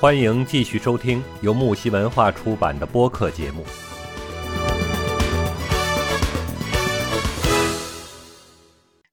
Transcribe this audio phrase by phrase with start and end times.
[0.00, 3.66] 欢迎继续收听由木西文化出版的播客节目。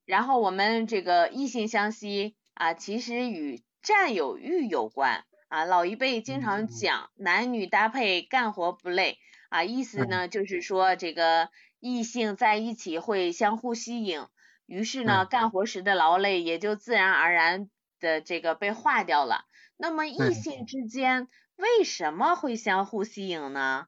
[0.06, 5.66] 然后我们这个异性相吸啊，其实与占有欲有关啊。
[5.66, 9.18] 老一辈经常讲男女搭配干活不累
[9.50, 11.50] 啊，意思呢就是说这个
[11.80, 14.22] 异性在一起会相互吸引，
[14.64, 17.68] 于是呢干活时的劳累也就自然而然
[18.00, 19.44] 的这个被化掉了。
[19.80, 23.86] 那么异性之间为什么会相互吸引呢？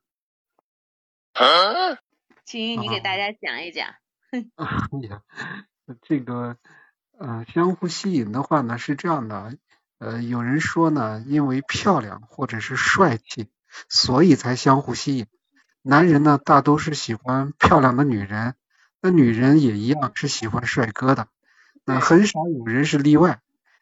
[2.44, 3.88] 请你给大家讲一讲。
[4.30, 4.38] 哎
[5.08, 5.22] 呀，
[6.02, 6.56] 这个
[7.18, 9.56] 呃，相互吸引的话呢是这样的，
[9.98, 13.50] 呃，有人说呢，因为漂亮或者是帅气，
[13.88, 15.26] 所以才相互吸引。
[15.82, 18.54] 男人呢大都是喜欢漂亮的女人，
[19.00, 21.26] 那女人也一样是喜欢帅哥的，
[21.84, 23.40] 那很少有人是例外。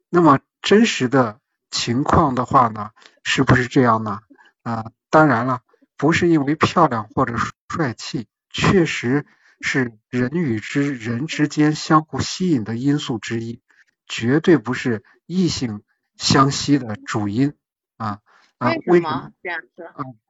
[0.09, 1.39] 那么真实的。
[1.71, 2.91] 情况的话呢，
[3.23, 4.21] 是不是这样呢？
[4.63, 5.61] 啊，当然了，
[5.97, 7.35] 不是因为漂亮或者
[7.69, 9.27] 帅气，确实
[9.61, 13.61] 是人与之人之间相互吸引的因素之一，
[14.07, 15.83] 绝对不是异性
[16.17, 17.55] 相吸的主因
[17.97, 18.21] 啊
[18.59, 18.73] 啊！
[18.87, 19.87] 为什么这样说？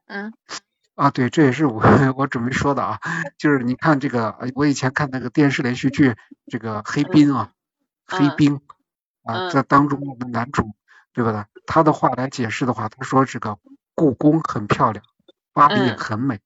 [0.07, 0.33] 嗯
[0.95, 1.81] 啊，对，这也是我
[2.17, 2.99] 我准备说的啊，
[3.37, 6.15] 就是你看这个，我以前看那个电视连续剧，
[6.47, 7.51] 这个黑冰啊，
[8.05, 8.59] 黑冰
[9.23, 10.73] 啊，在当中的男主。
[11.19, 11.43] 对不对？
[11.65, 13.59] 他的话来解释的话，他说这个
[13.93, 15.03] 故宫很漂亮，
[15.51, 16.39] 巴黎也很美，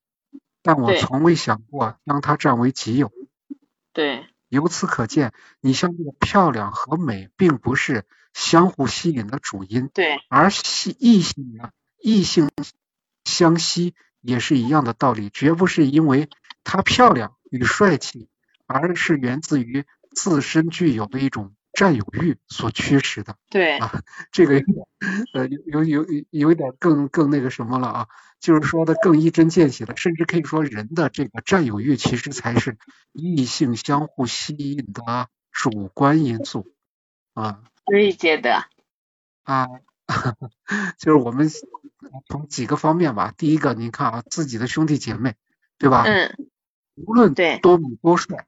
[0.63, 3.11] 但我从未想过将它占为己有。
[3.93, 4.25] 对。
[4.49, 9.89] 由此可见，你像这个漂亮和美，并不是相互吸引的主因。
[9.93, 10.17] 对。
[10.27, 11.69] 而吸异性呢，
[12.01, 12.49] 异性
[13.23, 16.29] 相吸也是一样的道理，绝不是因为
[16.63, 18.27] 它漂亮与帅气，
[18.65, 19.85] 而是源自于
[20.15, 21.53] 自身具有的一种。
[21.73, 24.63] 占有欲所驱使的，对啊，这个
[25.33, 28.07] 呃有有有有一点更更那个什么了啊，
[28.39, 32.77] 就是说的更一针见血的，甚至可以说人的这个占有欲其实才是
[33.11, 36.71] 异性相互吸引的主观因素
[37.33, 37.63] 啊。
[37.85, 38.65] 可以觉得
[39.43, 39.67] 啊，
[40.99, 41.49] 就是我们
[42.29, 45.35] 从几个方面吧，第一个，您看啊，自己的兄弟姐妹，
[45.77, 46.03] 对吧？
[46.05, 46.47] 嗯。
[46.95, 48.45] 无论多美多帅。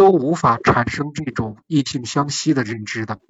[0.00, 3.20] 都无法产生这种异性相吸的认知的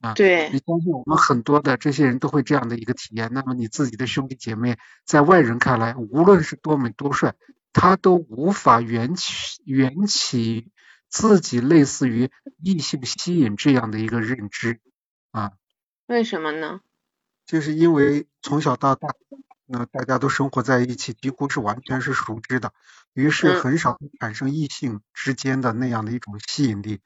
[0.00, 0.14] 啊！
[0.14, 3.30] 对，你相信我们很多的这些人都会这样的一个体验。
[3.32, 7.34] 那么你自己的兄弟姐妹，在外人看来，无论是多美多帅，
[7.72, 10.70] 他都无法缘起缘起
[11.08, 12.30] 自己类似于
[12.62, 14.78] 异性吸引这样的一个认知
[15.32, 15.54] 啊？
[16.06, 16.82] 为什么呢？
[17.46, 19.08] 就是因为从小到大。
[19.66, 22.72] 那大家都生活在一起，几乎是完全是熟知的，
[23.14, 27.00] 于是很少产生异性之间的那样的一种吸引力。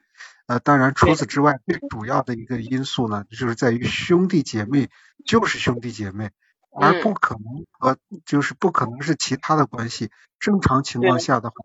[0.46, 4.90] 呃，当然除此之外，最主要的一个因素呢，就是在于兄弟姐妹
[5.24, 6.30] 就是兄弟姐妹，
[6.70, 10.10] 而不可能和就是不可能是其他的关系。
[10.40, 11.56] 正常情况下的话，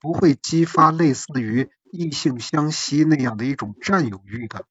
[0.00, 4.66] 不会激发类似于异性相吸那样的一种占有欲的。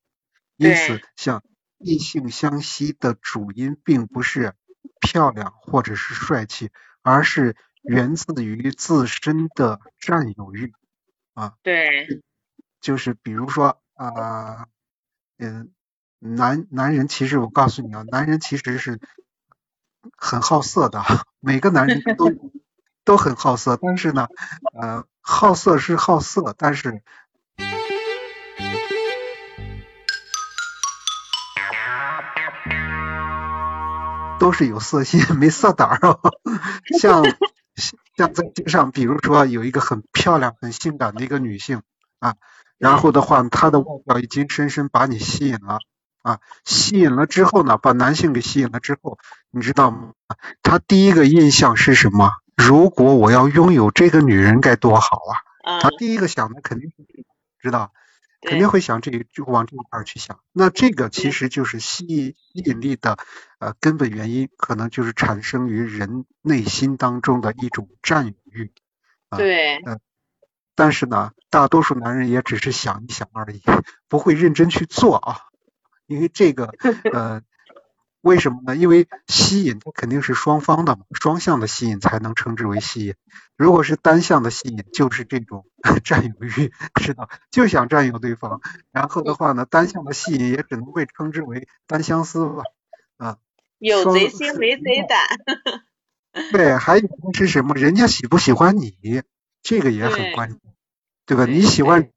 [0.55, 1.43] 因此，像
[1.77, 4.53] 异性相吸的主因并不是。
[4.99, 6.69] 漂亮或者是帅气，
[7.01, 10.73] 而是源自于自身的占有欲
[11.33, 11.53] 啊。
[11.63, 12.21] 对，
[12.81, 14.67] 就是比如说啊，
[15.37, 15.71] 嗯，
[16.19, 18.99] 男男人其实我告诉你啊，男人其实是
[20.15, 21.01] 很好色的，
[21.39, 22.31] 每个男人都
[23.03, 24.27] 都很好色，但是呢，
[24.79, 27.01] 呃，好色是好色，但是。
[34.39, 36.19] 都是有色心 没色胆儿，
[36.99, 37.23] 像
[38.15, 41.81] 像在街上，比如说有一个很漂亮、很性感的一个女性
[42.19, 42.35] 啊，
[42.77, 45.79] 然后的话，她的外表已经深深把你吸引了
[46.23, 49.17] 啊，吸引了之后呢，把男性给吸引了之后，
[49.51, 50.11] 你知道吗？
[50.61, 52.31] 他第一个印象是什么？
[52.55, 55.17] 如果我要拥有这个女人该多好
[55.63, 55.79] 啊！
[55.79, 56.95] 他第一个想的肯定是
[57.61, 57.91] 知道。
[58.47, 63.17] 肯定会想这就往这一块去想，那这个其实就是吸吸引力的
[63.59, 68.71] 呃根本原因，可能就是产生于人内心当中的一种占有欲。
[69.37, 69.77] 对。
[69.85, 69.99] 嗯，
[70.75, 73.61] 但是呢，大多数男人也只是想一想而已，
[74.09, 75.37] 不会认真去做啊，
[76.07, 76.73] 因为这个
[77.13, 77.41] 呃。
[78.21, 78.75] 为什么呢？
[78.75, 83.15] 因为吸引它肯定是双方的嘛，双向的吸引才能称之为吸引。
[83.55, 85.65] 如果是单向的吸引，就是这种
[86.03, 87.29] 占有欲，知道？
[87.51, 88.61] 就想占有对方。
[88.91, 92.63] 然后的话呢，单向的吸引也只能被称之为单相思吧。
[93.17, 93.37] 啊，
[93.79, 95.19] 有贼心没贼胆。
[96.51, 97.73] 对，还有是什么？
[97.75, 99.23] 人家喜不喜欢你，
[99.63, 100.59] 这个也很关键。
[101.27, 101.45] 对吧？
[101.45, 102.07] 你喜欢，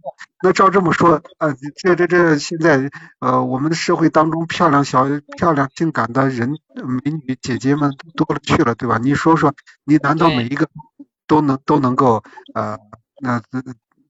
[0.43, 6.49] 那照这么说，呃，这这这现在呃，我们的社会当中漂亮小漂亮性感的人
[7.05, 8.99] 美女姐姐们多了去了，对吧？
[9.03, 9.53] 你说说，
[9.85, 10.69] 你难道每一个
[11.27, 12.23] 都能都能够
[12.55, 12.79] 呃，
[13.21, 13.43] 那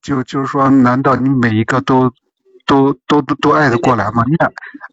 [0.02, 2.12] 就就是说，难道你每一个都
[2.67, 4.23] 都都都都爱得过来吗？
[4.29, 4.37] 你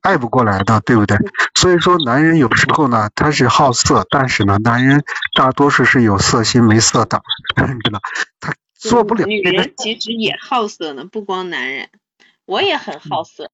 [0.01, 1.17] 爱不过来的，对不对？
[1.53, 5.03] 所以说，男人有时候呢，他是好色，但是呢，男人
[5.35, 7.21] 大多数是有色心没色胆，
[7.83, 7.99] 知道
[8.39, 8.53] 他。
[8.77, 9.25] 做不了。
[9.25, 11.89] 女人其实也好色呢，不光男人，
[12.45, 13.49] 我也很好色。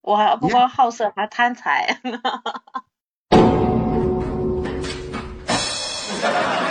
[0.00, 2.00] 我还不光好色，还贪财。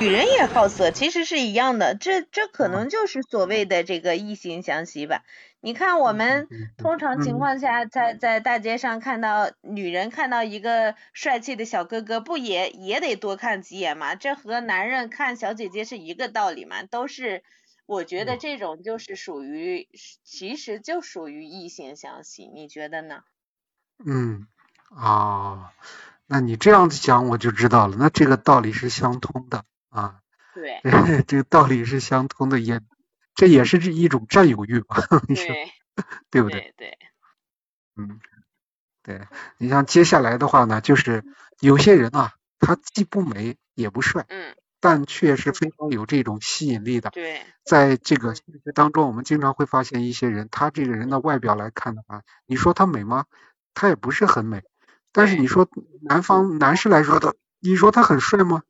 [0.00, 5.24] 女人也好色，其实是一样的，这这可能就是所谓的这个异性相吸吧。
[5.60, 6.48] 你看，我们
[6.78, 14.14] 通常情况下在在大街上看到女人看到一个帅气的小哥哥，不也也得多看几眼吗？
[14.14, 16.82] 这和男人看小姐姐是一个道理嘛？
[16.84, 17.42] 都是，
[17.84, 19.86] 我觉得这种就是属于，
[20.24, 23.22] 其实就属于异性相吸，你觉得呢？
[24.06, 24.46] 嗯，
[24.96, 25.74] 啊，
[26.26, 29.66] 那你这样子讲我就知道了，那这个道理是相通的。
[29.90, 30.20] 啊，
[30.54, 30.80] 对，
[31.26, 32.80] 这个道理是相通的，也
[33.34, 34.96] 这也是这一种占有欲吧？
[35.28, 35.72] 对，
[36.30, 36.72] 对不对？
[36.76, 36.98] 对，
[37.96, 38.18] 嗯，
[39.02, 39.20] 对
[39.58, 41.24] 你像接下来的话呢，就是
[41.60, 47.10] 有些人啊，他既不美也不帅，嗯，但却是非常有这种吸引力的。
[47.10, 48.34] 对，在这个
[48.74, 53.24] 当中，我们经常会发现一些人，他这个人的外表来看的话，你说他美吗？
[53.74, 54.62] 他也不是很美。
[55.12, 55.68] 但是你说
[56.02, 58.62] 男方男士来说的，你说他很帅吗？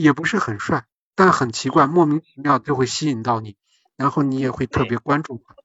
[0.00, 0.84] 也不是很帅，
[1.16, 3.56] 但很奇怪，莫名其妙就会吸引到你，
[3.96, 5.56] 然后你也会特别关注他。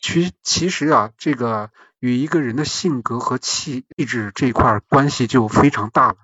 [0.00, 1.70] 其其实啊，这个
[2.00, 6.16] 与一个人的性格和气气质这一块关系就非常大了。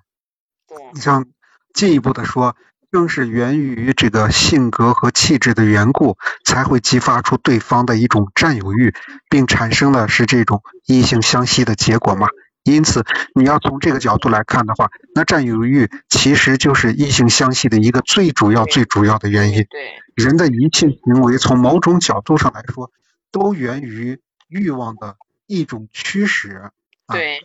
[0.91, 1.27] 你像
[1.71, 2.55] 进一步的说，
[2.91, 8.95] 正是源于这个性格和气质的缘故，才会激发出对方的一种占有欲，
[9.29, 12.27] 并产生的是这种异性相吸的结果嘛。
[12.63, 13.03] 因此，
[13.33, 19.65] 你要从这个角度来看的话，那占有欲其实就是异性相吸的一个最主要、最主要的原因。
[19.67, 22.91] 对，人的一切行为，从某种角度上来说，
[23.31, 25.17] 都源于欲望的
[25.47, 26.71] 一种驱使。
[27.07, 27.41] 对，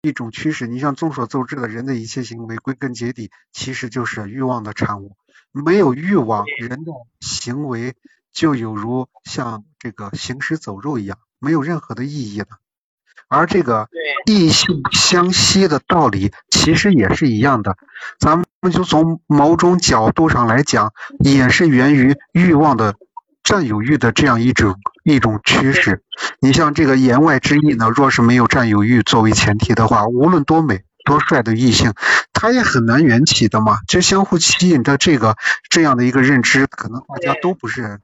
[0.00, 0.66] 一种驱使。
[0.66, 5.14] 你像众所周知的，人的一切行为，归根结底其实就是欲望的产物。
[5.52, 7.94] 没有欲望，人的行为
[8.32, 12.46] 就有如像这个行尸走肉一样，没有任何的意义了。
[13.28, 13.88] 而这个
[14.26, 17.76] 异性相吸的道理其实也是一样的，
[18.18, 22.94] 咱们就从某种角度上来讲，也是源于欲望的
[23.44, 26.02] 占有欲的这样一种一种趋势。
[26.40, 31.92] 你像这个言外之意呢，若是没有占有欲作为前提的话，无论多美多帅的异性，
[32.32, 33.78] 他也很难缘起的嘛。
[33.86, 35.36] 就相互吸引的这个
[35.70, 38.00] 这样的一个认知，可能大家都不是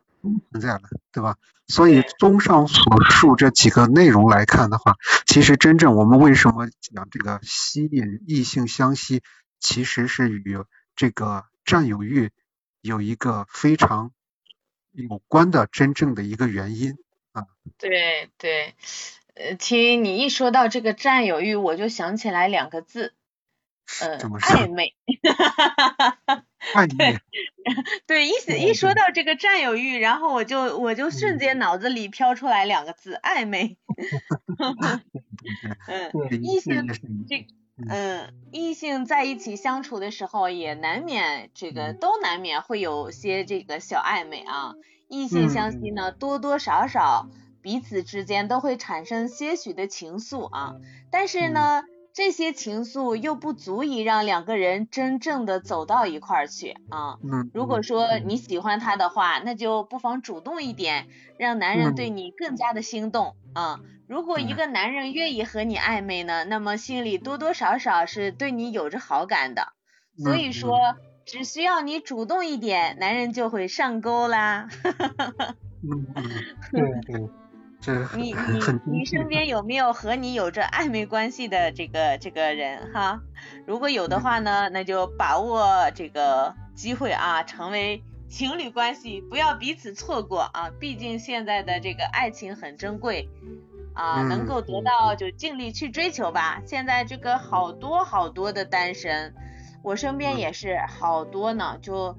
[0.50, 0.82] 存在的，
[1.12, 1.36] 对吧？
[1.66, 9.22] 所以，综上所述这几个内容来看的话，其实真正我们为什么讲这个吸引异性相吸，
[9.60, 10.58] 其实是与
[10.94, 12.30] 这个占有欲
[12.82, 14.12] 有一个非常
[14.92, 16.98] 有关的真正的一个原因
[17.32, 17.46] 啊。
[17.78, 18.74] 对对，
[19.34, 23.14] 呃，听你一说到这个占有欲，我就想起来两个字。
[24.00, 24.94] 呃，暧昧，
[26.72, 27.18] 暧昧，
[28.06, 28.32] 对，一
[28.68, 33.76] 一说到这个占有欲，然后我就我就瞬间脑子里飘出来两个字，暧昧。
[35.86, 36.86] 嗯，异性
[37.28, 37.46] 这，
[37.88, 44.74] 嗯，异性在一起相处的时候，也难免这个都难免会有些这个小暧昧啊。
[45.08, 47.28] 异性相吸呢，多多少少
[47.60, 50.76] 彼此之间都会产生些许的情愫啊，
[51.10, 51.82] 但是呢。
[52.14, 57.18] 这些情愫又不足以让两个人真正的走到一块儿去啊。
[57.24, 57.50] 嗯。
[57.52, 63.80] 如果说你喜欢他的话，那就不妨主动一点，让男人对你更加的心动啊。
[64.06, 69.72] 如果一个男人愿意和你暧昧呢，那么心里多多少少是对你有着好感的。
[70.22, 70.78] 所以说，
[71.26, 74.68] 只需要你主动一点，男人就会上钩啦。
[74.84, 75.54] 哈哈哈哈。
[75.82, 76.24] 嗯嗯。
[76.70, 77.28] 对
[77.84, 77.94] 对。
[78.16, 83.20] 你你你身边有没有和你有着暧昧关系的这个这个人哈？
[83.66, 90.70] 如果有的话呢，那就把握这个机会啊，成为情侣关系，不要彼此错过啊！
[90.80, 93.28] 毕竟现在的这个爱情很珍贵
[93.92, 96.62] 啊，能够得到就尽力去追求吧。
[96.66, 99.34] 现在这个好多好多的单身，
[99.82, 102.16] 我身边也是好多呢，就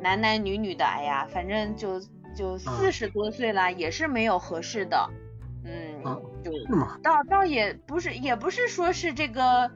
[0.00, 2.00] 男男女女的，哎呀，反正就。
[2.34, 5.10] 就四十多岁了，也是没有合适的，
[5.64, 6.02] 嗯，
[6.42, 6.52] 就
[7.02, 9.70] 倒倒也不是，也不是说是这个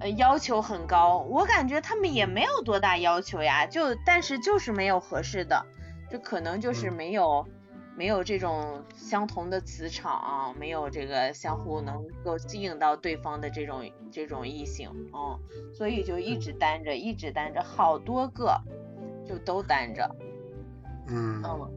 [0.00, 5.66] 呃要求很高，我感觉他们也没有多大要求呀，就但是就是没有合适的，
[6.10, 7.46] 就可能就是没有。
[7.98, 15.40] 没有这种相同的磁场，啊没有这个相互能够吸引到对方的这种这种异性，嗯，
[15.72, 18.60] 所以就一直单着，一直单着，好多个
[19.26, 20.14] 就都单着，
[21.08, 21.70] 嗯，嗯，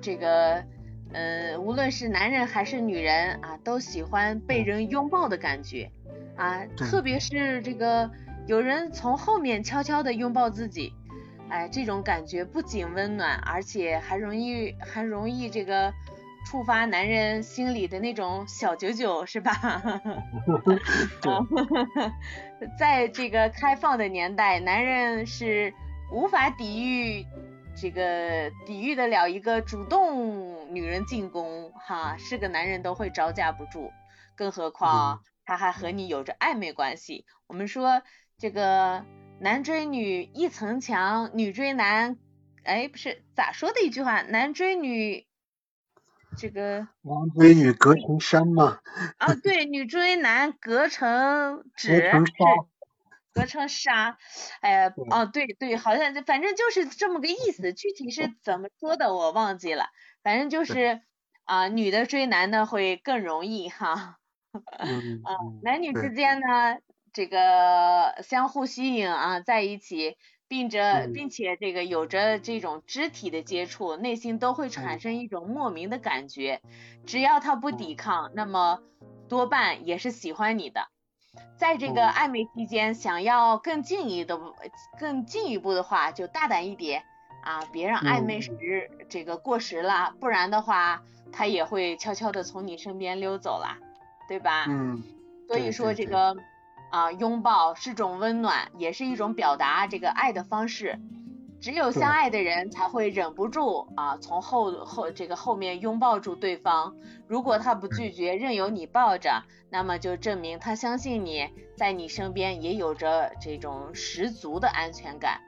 [0.00, 0.64] 这个，
[1.12, 5.90] 呃，无论是男人还是女人啊，都喜欢被人拥抱的感觉，
[6.36, 8.10] 啊，特别是这个
[8.46, 10.92] 有人从后面悄悄的拥抱自己。
[11.50, 15.94] 哎，这种感觉不仅温暖，而且还容易还容易这个
[16.44, 19.54] 触发男人心里的那种小九九，是吧？
[22.78, 25.72] 在这个开放的年代，男人是
[26.12, 27.26] 无法抵御
[27.80, 33.92] 这个抵御得了一个主动女人进攻，哈，是个男人都会招架不住，
[34.36, 37.24] 更何况他还和你有着暧昧关系。
[37.46, 38.02] 我们说
[38.38, 39.04] 这个。
[39.40, 42.18] 男追女一层墙，女追男，
[42.64, 44.20] 哎，不是咋说的一句话？
[44.22, 45.28] 男追女，
[46.36, 48.80] 这个男追女隔层山嘛。
[49.18, 52.32] 啊，对，女追男隔层纸，隔层纱，
[53.32, 54.18] 隔层纱。
[54.60, 59.86] 哎呀，哦，对对，好像反正就是这么个意思，具体是怎么说的我忘记了。
[60.22, 61.02] 反正就是
[61.44, 64.16] 啊，女的追男的会更容易哈。
[64.82, 65.28] 嗯。
[65.28, 66.78] 啊，男女之间呢？
[67.12, 70.16] 这个相互吸引啊，在一起，
[70.46, 76.60] 并着，并且这个有着这种肢体的接触，内心都会产生一种莫名的感觉。
[77.06, 78.82] 只要他不抵抗，那么
[79.28, 80.88] 多半也是喜欢你的。
[81.56, 84.54] 在这个暧昧期间，想要更进一步、
[84.98, 87.02] 更进一步的话，就大胆一点
[87.42, 88.52] 啊，别让暧昧时
[89.08, 93.78] 这个过时了，不然的话，他也会悄悄的从你身边溜走了，
[94.28, 94.66] 对吧？
[94.68, 95.02] 嗯。
[95.46, 96.36] 所以说这个。
[96.90, 100.98] 啊，拥抱是种温暖，也是一种表达这个爱的方式。
[101.60, 106.94] 只有相爱的人才会忍不住啊，从后后这个后面拥抱住对方。
[107.26, 115.40] 如果他不拒绝，任由你抱着，那么就证明他相信你在你身边也有着这种十足的安全感。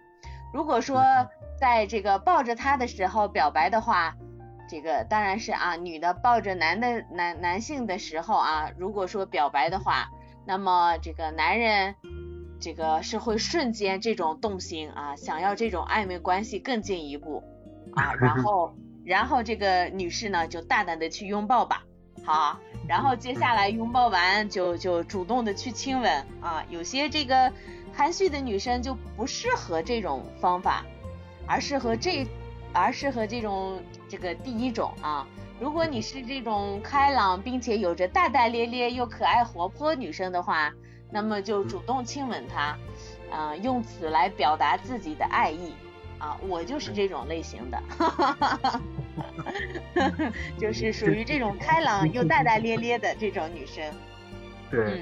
[0.53, 1.03] 如果说
[1.59, 4.17] 在这个抱着他的时候表白的话，
[4.69, 10.09] 这个当然是啊，女的抱着男的男男性的时候啊，如果说表白的话。
[10.47, 11.95] 那么这个男人，
[12.61, 17.43] 这个是会瞬间这种动心啊，想要这种暧昧关系更进一步
[17.97, 18.75] 啊，然后
[19.05, 21.83] 然后这个女士呢就大胆的去拥抱吧，
[22.25, 27.51] 好，然后接下来拥抱完就就主动的去亲吻啊，有些这个
[27.93, 30.85] 含蓄的女生就不适合这种方法，
[31.47, 32.27] 而适合这
[32.73, 35.27] 而适合这种这个第一种啊。
[35.59, 40.73] 如果你是这种开朗并且有着大大咧咧又可爱活泼女生的话，
[41.11, 42.79] 那么就主动亲吻他，
[43.31, 45.75] 啊，用此来表达自己的爱意
[46.19, 48.81] 啊，我就是这种类型的，哈哈哈哈
[49.95, 53.85] 哈，就是属于这种开朗又大大咧咧的这种女生。
[54.71, 54.81] 对。
[54.85, 55.01] 嗯，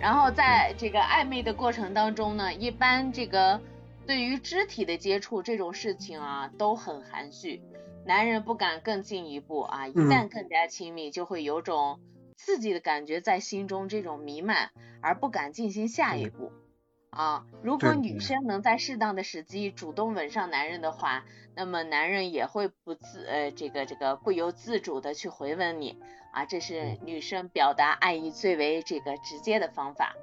[0.00, 3.60] 然后在这个暧昧的过程当中呢，一般这个
[4.06, 7.62] 对于肢体的接触这种事情啊，都很含蓄。
[8.06, 11.98] 男人不敢更进一步啊，一旦更加亲密，就会有种
[12.36, 16.52] 刺激的感觉在心中这种弥漫，而不敢进行下一步。
[17.10, 17.44] 啊。
[17.62, 21.24] 如果女生能在适当的时机主动吻上男人的话，
[21.54, 25.98] 那么男人也会不自呃这个这个不由自主的去回吻你。
[26.32, 30.14] 啊，这是女生表达爱意最为这个直接的方法。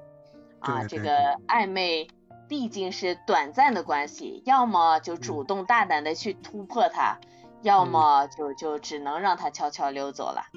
[0.60, 0.84] 啊。
[0.86, 2.08] 这个暧昧
[2.48, 7.18] 毕竟是短暂的关系，要么就主动大胆的去突破它。
[7.64, 10.48] 要么就就只能让它悄悄溜走了，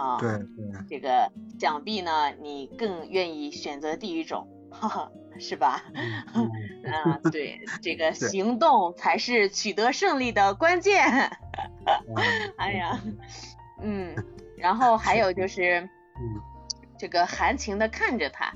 [0.00, 0.46] 啊，对对，
[0.88, 5.84] 这个想必呢，你更愿意选择第一种，哈哈，是吧？
[6.90, 11.04] 啊，对， 这个行动才是取得胜利的关键。
[12.56, 12.98] 哎呀，
[13.82, 14.14] 嗯，
[14.56, 15.86] 然后还有就是，
[16.98, 18.54] 这个含情的看着他，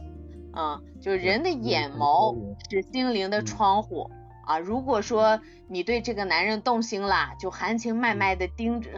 [0.56, 4.10] 嗯，就是人的眼眸是心灵的窗户。
[4.46, 8.90] 啊，如果说你对这个男人动心了，就含情脉脉的盯着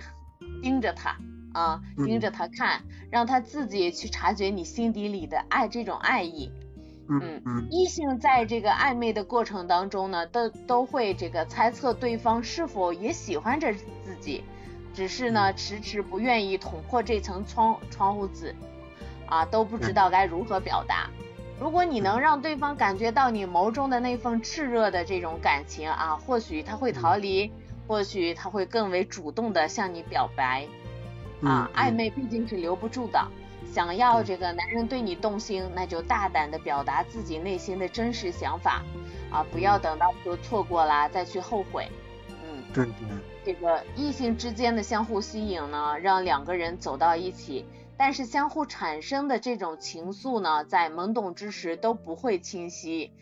[0.61, 1.17] 盯着他
[1.56, 6.52] 啊，盯着他看，让他自己去察觉你心底里的爱这种爱意。
[7.08, 14.44] 嗯嗯，异性在这个暧昧的过程当中呢，都都会这个猜测对方是否也喜欢着自己，
[14.92, 18.54] 只是呢迟迟不愿意捅破这层窗窗户纸，
[19.25, 21.08] 啊，都不知道该如何表达。
[21.58, 27.50] 如果你能让对方感觉到你眸中的那份炽热的这种感情啊，或许他会逃离，
[27.86, 30.66] 或许他会更为主动的向你表白。
[31.43, 33.26] 啊，暧昧毕竟是留不住的，
[33.73, 38.83] 想要这个男人对你动心，那就大胆的表达自己内心的真实想法
[39.31, 41.88] 啊，不要等到说错过了再去后悔。
[42.28, 42.95] 嗯，对对。
[43.45, 47.64] 这个异性之间的相互吸引呢，让两个人走到一起，
[47.97, 53.12] 但是相互产生的这种情愫呢，在懵懂之时都不会清晰，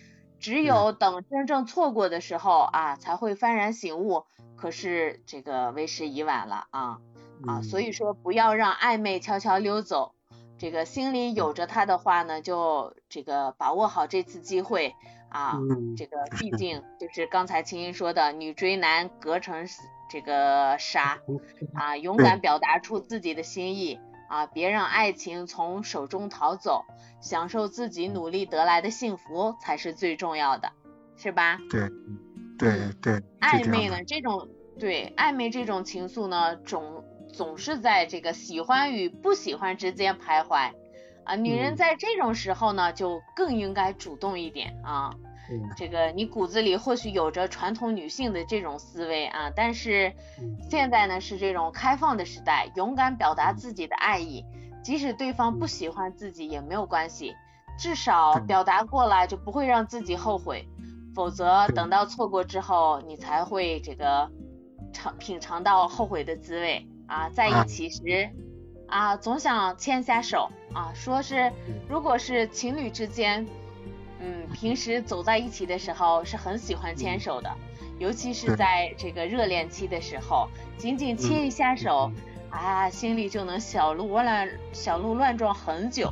[0.41, 4.25] 只有等真正错过的时候啊，才会幡然醒悟。
[4.57, 6.99] 可是这个为时已晚了啊
[7.47, 10.15] 啊，所以说不要让暧昧悄悄溜走，
[10.59, 14.95] 这个心里有着他的话呢，就这个把握好这次机会
[15.29, 15.59] 啊，
[15.97, 19.67] 这个毕 竟就是刚才青音说的，女追男隔成。
[20.11, 21.19] 这个纱
[21.75, 23.99] 啊，勇敢表达出自己的心意
[24.29, 26.85] 啊，别让爱情从手中逃走，
[27.21, 30.71] 享受自己努力得来的幸福才是最重要的，
[31.17, 31.59] 是吧？
[31.69, 31.89] 对，
[32.59, 33.15] 对对。
[33.41, 34.47] 暧昧呢，这种
[34.79, 37.03] 对暧昧这种情愫呢，总
[37.37, 40.73] 总是在这个喜欢与不喜欢之间徘徊。
[41.25, 41.35] 啊。
[41.37, 45.15] 女人在这种时候呢，就更应该主动一点啊。
[45.77, 50.15] 这个你骨子里或许有着传统女性的这种思维啊，但是
[50.71, 54.43] 现在呢是这种开放的时代，勇敢表达自己的爱意，
[54.83, 57.35] 即使对方不喜欢自己也没有关系，
[57.79, 60.67] 至少表达过来就不会让自己后悔，
[61.15, 64.31] 否则等到错过之后，你才会这个
[64.95, 68.31] 尝品尝到后悔的滋味啊，在一起时
[68.87, 71.53] 啊总想牵下手啊，说是
[71.89, 73.47] 如果是情侣之间。
[74.27, 77.51] 嗯，平时走在一起的时候是很喜欢牵手的，
[77.99, 82.11] 尤其是在这个热恋期的时候，仅仅牵一下手，
[82.49, 86.11] 啊，心里就能小鹿乱小鹿乱撞很久。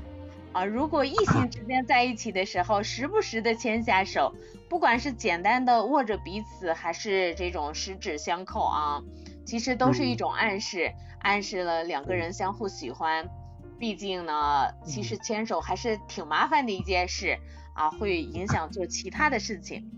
[0.53, 0.63] 啊。
[0.63, 4.35] 如果异性之间在一起的时候，时不时的牵下手，
[4.69, 9.03] 不管是简单的握着彼此，还是这种十指相扣啊，
[9.45, 13.29] 其实都是一种暗示，暗示了两个人相互喜欢。
[13.79, 17.39] 毕竟呢，其实牵手还是挺麻烦的一件事。
[17.75, 19.91] 啊，会影响做其他的事情。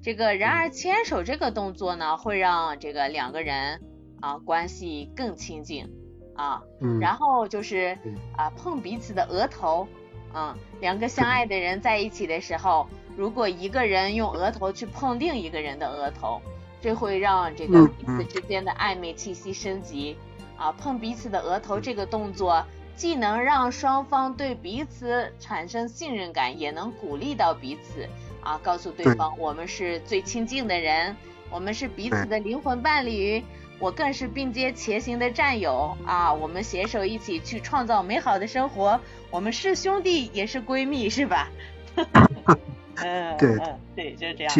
[0.00, 3.82] 这个然而牵手这个动作呢，会让这个两个人
[4.20, 5.90] 啊关系更亲近
[6.36, 6.62] 啊。
[6.80, 7.00] 嗯。
[7.00, 7.98] 然后就是
[8.36, 9.88] 啊碰彼此的额头，
[10.34, 16.40] 嗯，两个相爱的人在一起的时候，如果一个人用额头去碰另一个人的额头，
[16.80, 20.16] 这会让这个彼此之间的暧昧气息升级。
[20.56, 22.64] 啊，碰彼此的额头这个动作。
[22.96, 28.08] 既能让双方对彼此产生信任感，也能鼓励到彼此
[28.40, 31.14] 啊，告诉对方我们是最亲近的人，
[31.50, 33.44] 我们是彼此的灵魂伴侣，
[33.78, 38.98] 我更是并肩前行的战友啊，我们携手一起去创造美好的生活，
[39.30, 41.50] 我们是兄弟也是闺蜜，是吧？
[42.96, 43.58] 嗯，对
[43.94, 44.54] 对，就是这样。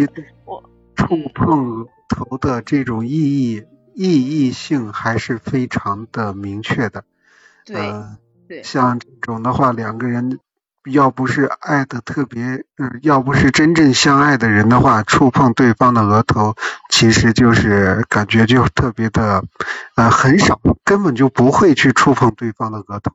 [0.45, 0.63] 我
[0.95, 3.11] 触碰头的这种意
[3.51, 3.65] 义
[3.95, 7.05] 意义性还是非常的明确的，
[7.65, 8.63] 对。
[8.63, 10.39] 像这种的话，两个人
[10.89, 16.55] 要不是爱的特别，嗯，要不是真正相爱的人的话，触碰对方的额头，
[16.89, 19.43] 其实就是感觉就特别的，
[19.97, 23.13] 呃，很少，根本就不会去触碰对方的额头。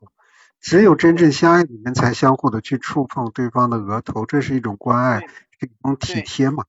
[0.59, 6.65] 只有真正相爱的人才相互的去触碰对方的额头，这是一种关爱，是一种体贴嘛。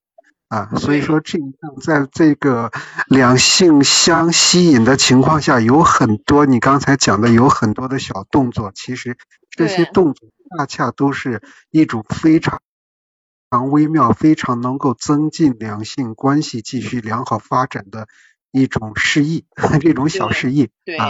[0.53, 1.49] 啊，所以说这样
[1.83, 2.71] 在这个
[3.07, 9.17] 两性相吸引的情况下，有很多你刚才讲的有很多的小动作，其实
[9.49, 12.61] 这些动作恰恰都是一种非常
[13.51, 18.07] 常微妙、非常能够增进两性关系继续良好发展的
[18.51, 19.47] 一种示意，
[19.81, 21.09] 这种小示意啊，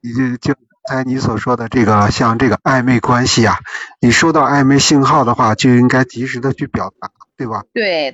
[0.00, 3.60] 你就就刚才你所说的这个像这个暧昧关系啊，
[4.00, 7.12] 你收到暧昧信号的话，就应该及时的去表达。
[7.44, 7.64] 对吧？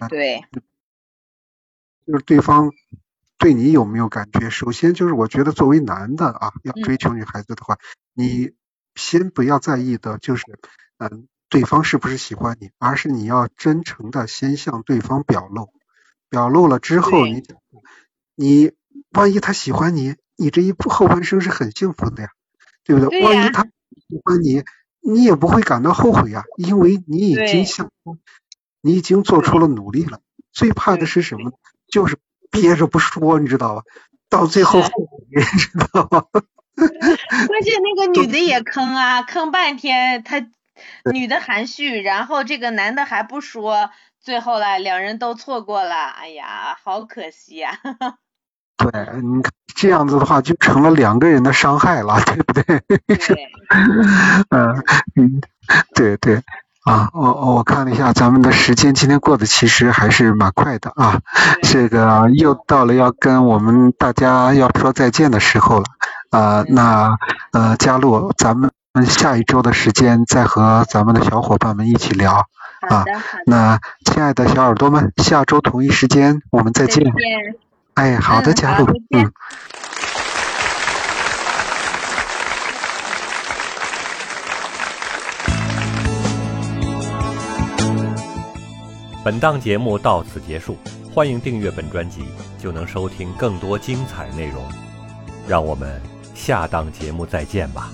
[0.09, 0.61] 对对，
[2.07, 2.71] 就是对方
[3.39, 4.51] 对你有没有感觉？
[4.51, 7.79] 首先就是我觉得作为男的啊，要追求女孩子的话，
[8.15, 8.53] 你
[8.95, 10.45] 先不要在意的就是
[10.99, 15.73] 嗯对方是不是喜欢你，而是你要真诚的先向对方表露，
[16.29, 17.43] 表露了之后，你
[18.35, 18.73] 你
[19.13, 22.31] 万一他喜欢你，你这一后半生是很幸福的呀，
[22.85, 23.21] 对不对？
[23.25, 24.63] 万一他喜欢你，
[25.01, 27.91] 你也不会感到后悔呀，因为你已经向
[28.81, 30.21] 你已经做出了努力了，
[30.53, 31.53] 最怕的是什么？
[31.89, 32.19] 就是
[32.51, 33.83] 憋着不说，你知道吧？
[34.29, 36.25] 到最后后悔，你知道吧？
[36.77, 40.47] 关键那个女的也坑啊，坑半天，她
[41.13, 47.81] 女的含蓄，然后这个男的还不说，最后了，两人都错过了，哎呀，好可惜呀。
[48.77, 52.65] 对，你看这样子的话，就成了两个人的伤害了，对不对？
[53.17, 53.49] 对。
[54.51, 54.85] 嗯
[55.17, 55.41] 嗯，
[55.95, 56.41] 对对。
[56.89, 61.21] 啊，我我看了一下咱们的时间，今天过得其实还是蛮快的啊。
[61.63, 65.85] 这个又到了要跟我们大家要说再见的时候了
[66.31, 66.65] 啊。
[66.67, 67.19] 那
[67.53, 72.47] 呃，佳璐，咱们们下一周的时间再和咱们的小伙伴们一起聊。
[72.89, 73.43] 好的，好的。
[73.45, 77.05] 那亲爱的小耳朵们，下周同一时间我们再见。
[77.05, 77.15] 再见。
[77.93, 79.31] 哎，好的，佳璐，嗯。
[89.29, 90.79] 本档节目到此结束，
[91.13, 92.23] 欢迎订阅本专辑，
[92.59, 94.65] 就能收听更多精彩内容。
[95.47, 96.01] 让我们
[96.35, 97.91] 下档节目再见吧。